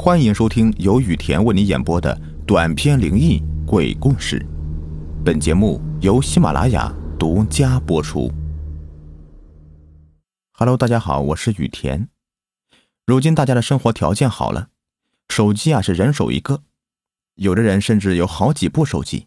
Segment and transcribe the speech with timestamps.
[0.00, 2.16] 欢迎收听由雨田为你演播的
[2.46, 4.46] 短篇灵异鬼故事。
[5.24, 8.32] 本节目由喜马拉雅独家播出。
[10.52, 12.08] Hello，大家好，我是雨田。
[13.06, 14.68] 如今大家的生活条件好了，
[15.30, 16.62] 手机啊是人手一个，
[17.34, 19.26] 有的人甚至有好几部手机。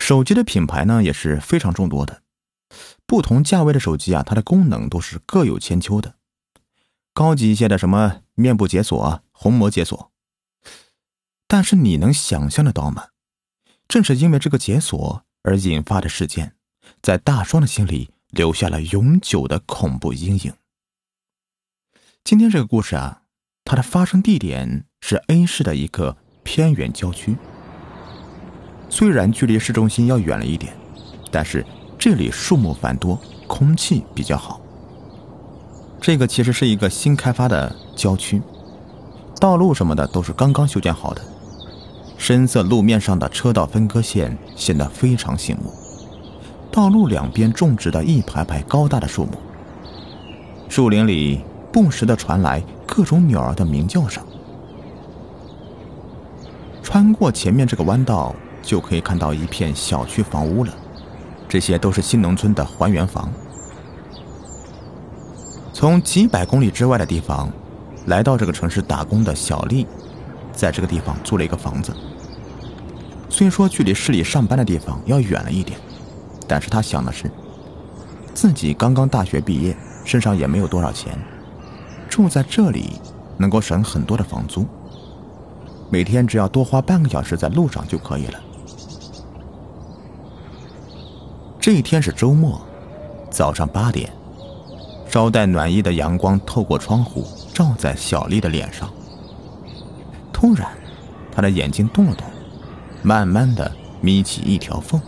[0.00, 2.22] 手机的品牌呢也是非常众多的，
[3.06, 6.16] 不同价位的手机啊，它的功能都是各有千秋的。
[7.12, 10.12] 高级一些的什么面部解锁、虹膜解锁，
[11.46, 13.08] 但是你能想象得到吗？
[13.88, 16.54] 正是因为这个解锁而引发的事件，
[17.02, 20.54] 在大双的心里留下了永久的恐怖阴影。
[22.22, 23.22] 今天这个故事啊，
[23.64, 27.36] 它的发生地点是 A 市的一个偏远郊区。
[28.88, 30.76] 虽然距离市中心要远了一点，
[31.32, 31.66] 但是
[31.98, 34.60] 这里树木繁多，空气比较好。
[36.00, 38.40] 这个其实是一个新开发的郊区，
[39.38, 41.20] 道路什么的都是刚刚修建好的。
[42.16, 45.70] 深色路面上的车道分割线显得非常醒目，
[46.70, 49.32] 道路两边种植的一排排高大的树木，
[50.70, 54.22] 树林里不时的传来各种鸟儿的鸣叫声。
[56.82, 60.72] 穿过前面这个弯道，就可以看到一片小区房屋了，
[61.46, 63.30] 这些都是新农村的还原房。
[65.80, 67.50] 从几百公里之外的地方，
[68.04, 69.86] 来到这个城市打工的小丽，
[70.52, 71.90] 在这个地方租了一个房子。
[73.30, 75.80] 虽说距离市里上班的地方要远了一点，
[76.46, 77.30] 但是她想的是，
[78.34, 81.18] 自己刚刚大学毕业，身上也没有多少钱，
[82.10, 83.00] 住在这里
[83.38, 84.66] 能够省很多的房租，
[85.88, 88.38] 每天只要多花半个小时在路上就可以了。
[91.58, 92.60] 这一天是周末，
[93.30, 94.12] 早上八点。
[95.10, 98.88] 稍带暖意的阳光透过窗户照在小丽的脸上。
[100.32, 100.70] 突然，
[101.32, 102.24] 她的眼睛动了动，
[103.02, 105.00] 慢慢的眯起一条缝。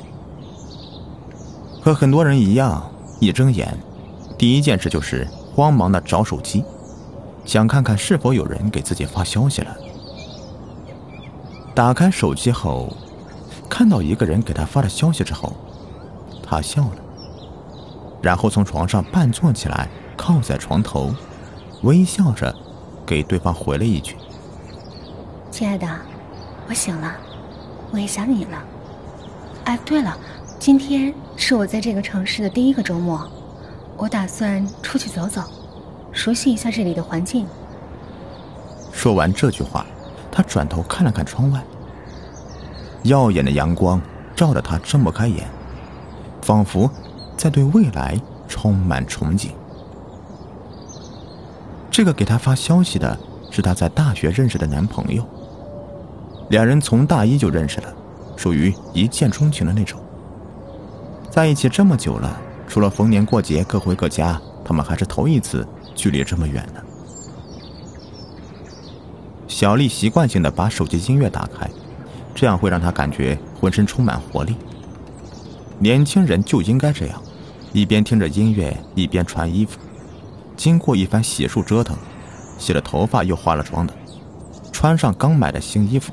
[1.81, 2.91] 和很多人一样，
[3.21, 3.79] 一睁眼，
[4.37, 6.65] 第一件事就是慌忙的找手机，
[7.45, 9.77] 想看看是否有人给自己发消息了。
[11.77, 12.93] 打开手机后，
[13.69, 15.53] 看到一个人给他发的消息之后，
[16.43, 17.02] 他笑了。
[18.23, 21.13] 然后从床上半坐起来，靠在床头，
[21.83, 22.55] 微笑着
[23.05, 24.17] 给对方回了一句
[25.51, 25.87] ：“亲爱的，
[26.69, 27.13] 我醒了，
[27.91, 28.63] 我也想你了。
[29.65, 30.17] 哎，对了，
[30.61, 33.29] 今天是我在这个城市的第一个周末，
[33.97, 35.43] 我打算出去走走，
[36.13, 37.45] 熟悉一下这里的环境。”
[38.93, 39.85] 说完这句话，
[40.31, 41.61] 他转头看了看窗外，
[43.03, 44.01] 耀眼的阳光
[44.37, 45.51] 照得他睁不开眼，
[46.41, 46.89] 仿佛……
[47.43, 48.17] 在对未来
[48.47, 49.49] 充满憧憬。
[51.91, 53.19] 这个给他发消息的
[53.51, 55.27] 是他在大学认识的男朋友，
[56.51, 57.93] 两人从大一就认识了，
[58.37, 59.99] 属于一见钟情的那种。
[61.33, 65.67] 在一起这么久了，除了逢年过节各回各家，他们还是头一次
[65.97, 66.81] 距离这么远呢。
[69.49, 71.69] 小丽习惯性的把手机音乐打开，
[72.37, 74.55] 这样会让她感觉浑身充满活力。
[75.81, 77.21] 年轻人就应该这样。
[77.73, 79.79] 一边听着音乐，一边穿衣服。
[80.57, 81.97] 经过一番洗漱折腾，
[82.59, 83.95] 洗了头发又化了妆的，
[84.71, 86.13] 穿上刚买的新衣服，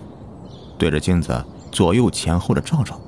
[0.78, 3.00] 对着镜子左右前后的照照，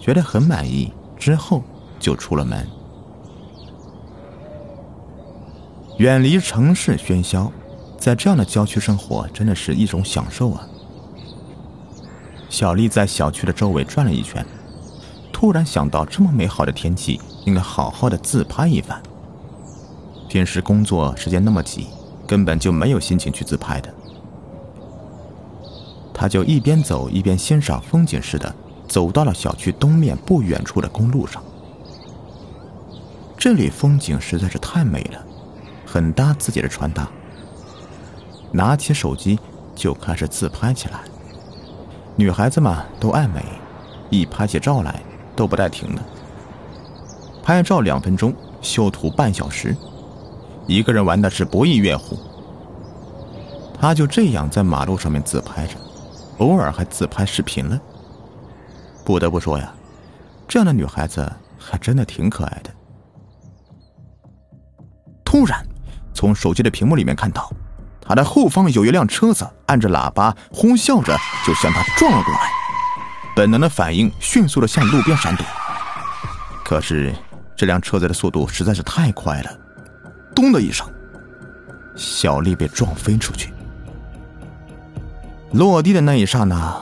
[0.00, 1.62] 觉得很满意之后，
[1.98, 2.66] 就出了门。
[5.98, 7.52] 远离城市喧嚣，
[7.98, 10.66] 在这样的郊区生活，真的是一种享受啊！
[12.48, 14.44] 小丽在小区的周围转了一圈。
[15.32, 19.00] 突然想到，这么美好的天气，应该好好的自拍一番。
[20.28, 21.88] 平时工作时间那么挤，
[22.26, 23.92] 根本就没有心情去自拍的。
[26.12, 28.54] 他就一边走一边欣赏风景似的，
[28.86, 31.42] 走到了小区东面不远处的公路上。
[33.36, 35.24] 这里风景实在是太美了，
[35.86, 37.08] 很搭自己的穿搭。
[38.52, 39.38] 拿起手机
[39.74, 41.00] 就开始自拍起来。
[42.16, 43.44] 女孩子嘛，都爱美，
[44.10, 45.00] 一拍起照来。
[45.36, 46.02] 都不带停的，
[47.50, 48.32] 拍照两分钟，
[48.62, 49.76] 修图半小时，
[50.68, 52.16] 一个人玩的是不亦乐乎。
[53.76, 55.74] 他就这样在马路上面自拍着，
[56.38, 57.76] 偶尔还自拍视频了。
[59.04, 59.74] 不得不说呀，
[60.46, 62.70] 这样的女孩子还真的挺可爱的。
[65.24, 65.66] 突然，
[66.14, 67.50] 从手机的屏幕里面看到，
[68.00, 72.40] 他的后方有一辆车子按着喇叭呼啸着就向他撞了过来。
[73.34, 75.44] 本能的反应，迅速的向路边闪躲。
[76.64, 77.12] 可是，
[77.60, 79.58] 这辆车子的速度实在是太快了，
[80.34, 80.90] 咚的一声，
[81.94, 83.52] 小丽被撞飞出去，
[85.52, 86.80] 落地的那一刹那，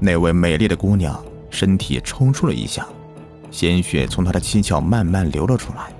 [0.00, 2.86] 那位美丽的姑娘身体抽搐了一下，
[3.50, 5.92] 鲜血从她的七窍慢慢流了出来，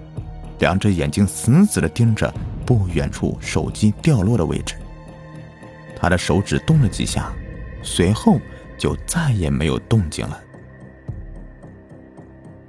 [0.59, 2.33] 两只眼睛死死的盯着
[2.65, 4.75] 不远处手机掉落的位置。
[6.01, 7.31] 她的手指动了几下，
[7.83, 8.41] 随后
[8.79, 10.41] 就再也没有动静了。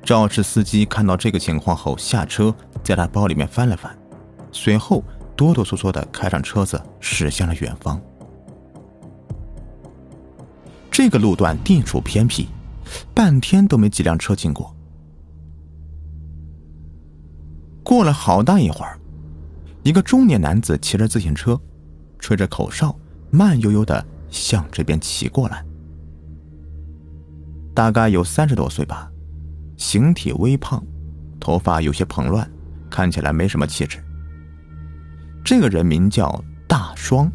[0.10, 2.52] 肇事司机看到这个情况后下车，
[2.84, 3.96] 在他包里面翻了翻，
[4.52, 5.04] 随后
[5.36, 8.02] 哆哆嗦嗦的开上车子，驶向了远方。
[10.90, 12.48] 这个路段地处偏僻，
[13.14, 14.76] 半天都没几辆车经过。
[17.84, 19.00] 过了好大一会儿，
[19.84, 21.56] 一个中年男子骑着自行车，
[22.18, 22.98] 吹着口哨，
[23.30, 25.64] 慢悠悠的向这边骑过来。
[27.76, 29.12] 大概有三十多岁吧，
[29.80, 30.84] 形体微胖，
[31.40, 32.48] 头发有些蓬乱，
[32.92, 33.98] 看起来没什么气质。
[35.44, 37.32] 这个人名叫大双，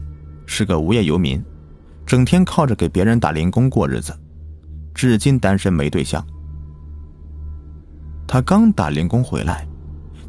[0.46, 1.42] 是个无业游民。
[2.06, 4.14] 整天靠着给别人打零工过日子，
[4.94, 6.24] 至今单身没对象。
[8.28, 9.66] 他刚打零工回来，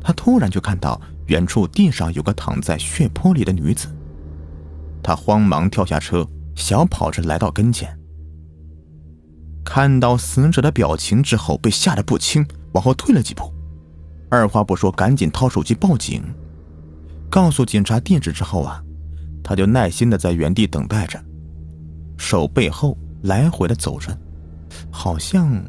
[0.02, 3.94] 他突然就看到远处地上有个躺在血泊里的女子。
[5.04, 6.26] 他慌忙跳下车，
[6.56, 7.94] 小跑着来到跟前，
[9.66, 13.52] 看到死者的表情之后，被吓得不轻，往后退了几步，
[14.30, 16.24] 二话不说，赶紧掏手机报警。
[17.30, 18.82] 告诉警察地址之后啊，
[19.44, 21.20] 他就耐心的在原地等待着。
[22.16, 24.18] 手背后来回的走着，
[24.90, 25.62] 好像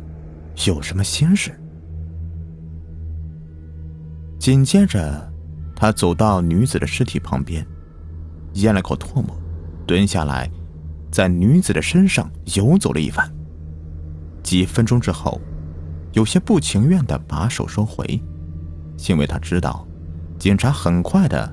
[0.67, 1.59] 有什么心事。
[4.39, 5.33] 紧接着，
[5.75, 7.67] 他走到女子的尸体旁边，
[8.53, 9.37] 咽了口唾沫，
[9.87, 10.49] 蹲下来，
[11.11, 13.29] 在女子的身上游走了一番。
[14.47, 15.41] 几分钟之后，
[16.13, 18.07] 有些不情愿的把手收回，
[19.09, 19.85] 因为他知道，
[20.39, 21.53] 警察很快的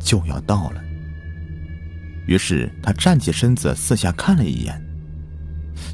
[0.00, 0.82] 就要到了。
[2.26, 4.76] 于是他站起身子，四下看了一眼。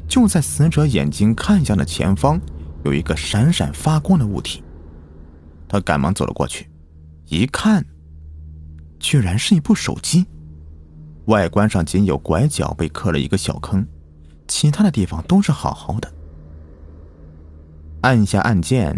[0.07, 2.41] 就在死者眼睛看向的前方，
[2.83, 4.63] 有一个闪闪发光的物体。
[5.67, 6.67] 他赶忙走了过去，
[7.27, 7.85] 一看，
[8.99, 10.25] 居然是一部手机。
[11.25, 13.85] 外观上仅有拐角被刻了一个小坑，
[14.47, 16.11] 其他的地方都是好好的。
[18.01, 18.95] 按下按键，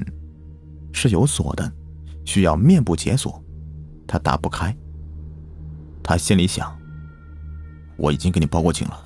[0.94, 1.71] 是有锁的，
[2.25, 3.44] 需要面部解锁，
[4.07, 4.75] 他打不开。
[6.03, 6.75] 他心里想。
[7.98, 9.06] 我已经给你报过警了，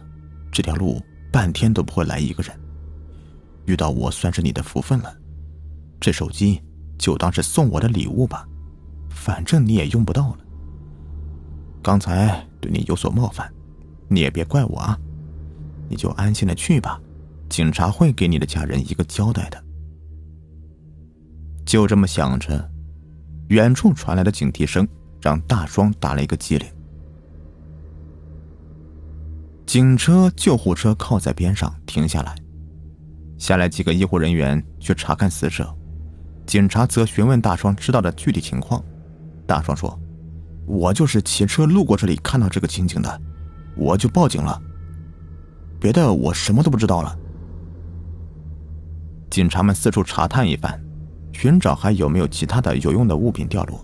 [0.52, 1.02] 这条路
[1.32, 2.58] 半天都不会来一个人。
[3.66, 5.14] 遇到我算是你的福分了，
[6.00, 6.62] 这手机
[6.98, 8.48] 就当是送我的礼物吧，
[9.10, 10.38] 反正你也用不到了。
[11.82, 13.52] 刚才对你有所冒犯，
[14.08, 14.98] 你也别怪我啊，
[15.90, 17.02] 你就安心的去吧，
[17.50, 19.65] 警察会给你的家人一个交代的。
[21.66, 22.70] 就这么想着，
[23.50, 24.88] 远处传来的警笛声
[25.22, 26.68] 让大双打了一个激灵。
[29.66, 32.36] 警车、救护车靠在边上停下来，
[33.38, 35.76] 下来几个医护人员去查看死者。
[36.46, 38.82] 警察则询问大双知道的具体情况。
[39.48, 40.00] 大双说
[40.68, 43.22] ：“我就是骑车路过这里看到这个情景的，
[43.76, 44.62] 我就报警了。
[45.80, 47.18] 别的我什么都不知道了。”
[49.32, 50.80] 警察们四处查探一番，
[51.38, 53.84] 寻找还有没有其他的有用的物品掉落。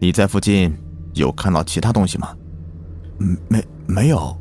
[0.00, 0.76] 你在附近
[1.14, 2.36] 有看到其他东西吗？
[3.48, 3.64] 没。
[3.86, 4.36] 没有。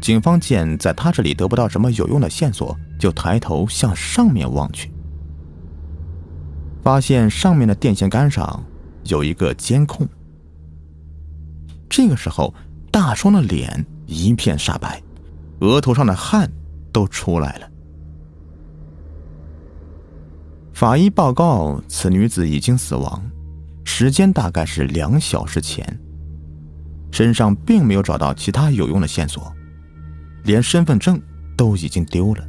[0.00, 4.90] 警方见在他这里得不到什么有用的线索，就抬头向上面望去，
[6.82, 8.64] 发现上面的电线杆上
[9.04, 10.08] 有一个监控。
[11.90, 12.54] 这个时候，
[12.90, 15.02] 大双的脸一片煞白，
[15.60, 16.50] 额头上的汗
[16.92, 17.68] 都出来了。
[20.76, 23.22] 法医报告，此女子已经死亡，
[23.82, 25.82] 时间大概是两小时前。
[27.10, 29.50] 身上并没有找到其他有用的线索，
[30.44, 31.18] 连身份证
[31.56, 32.46] 都已经丢了。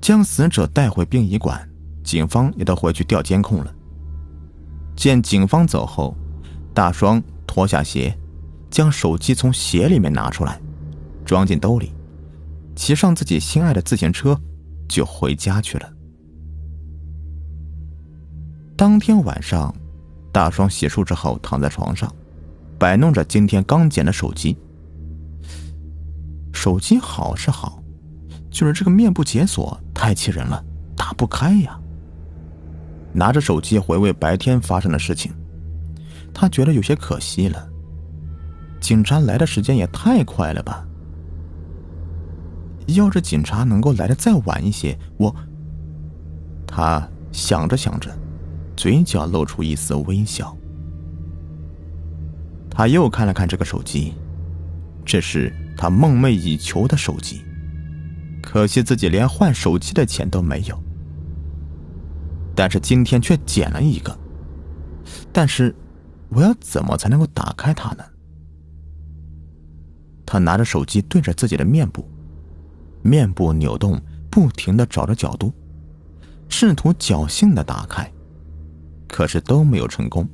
[0.00, 1.64] 将死者带回殡仪馆，
[2.02, 3.72] 警方也都回去调监控了。
[4.96, 6.12] 见警方走后，
[6.74, 8.12] 大双脱下鞋，
[8.68, 10.60] 将手机从鞋里面拿出来，
[11.24, 11.92] 装进兜里，
[12.74, 14.36] 骑上自己心爱的自行车，
[14.88, 15.92] 就回家去了。
[18.76, 19.74] 当天晚上。
[20.34, 22.10] 大双洗漱之后，躺在床上，
[22.78, 24.56] 摆弄着今天刚捡的手机。
[26.54, 27.82] 手机好是好，
[28.50, 30.64] 就是这个面部解锁太气人了，
[30.96, 31.78] 打不开呀。
[33.12, 35.30] 拿着手机回味白天发生的事情，
[36.32, 37.68] 他觉得有些可惜了。
[38.80, 40.82] 警察来的时间也太快了吧？
[42.88, 45.34] 要是警察能够来的再晚一些，我……
[46.66, 48.10] 他想着想着。
[48.74, 50.56] 嘴角露出一丝微笑。
[52.70, 54.14] 他又看了看这个手机，
[55.04, 57.42] 这是他梦寐以求的手机，
[58.42, 60.82] 可惜自己连换手机的钱都没有。
[62.56, 64.18] 但是今天却捡了一个，
[65.30, 65.72] 但是
[66.30, 68.02] 我要怎么才能够打开它呢？
[70.24, 72.08] 他拿着手机对着自己的面部，
[73.02, 75.52] 面部扭动，不停的找着角度，
[76.48, 78.10] 试图侥幸的打开，
[79.08, 80.28] 可是都没有成功。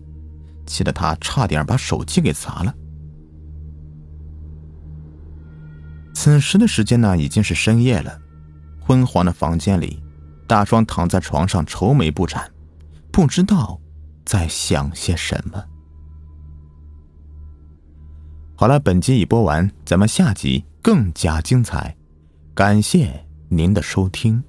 [0.66, 2.74] 气得他差点把手机给砸了。
[6.12, 8.20] 此时的时间呢，已经是深夜了。
[8.80, 10.02] 昏黄的房间里，
[10.46, 12.50] 大双躺在床上愁眉不展，
[13.10, 13.80] 不知道
[14.24, 15.64] 在想些什么。
[18.54, 21.96] 好了，本集已播完，咱们下集更加精彩。
[22.58, 24.42] 感谢您的收听。